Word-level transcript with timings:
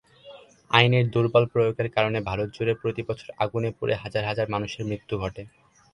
আইনের 0.71 1.05
দুর্বল 1.13 1.43
প্রয়োগের 1.53 1.87
কারণে 1.95 2.19
ভারত 2.29 2.47
জুড়ে 2.55 2.73
প্রতি 2.81 3.01
বছর 3.09 3.27
আগুনে 3.43 3.69
পুড়ে 3.77 3.95
হাজার 4.03 4.23
হাজার 4.29 4.47
মানুষের 4.53 4.87
মৃত্যু 4.89 5.15
ঘটে। 5.17 5.43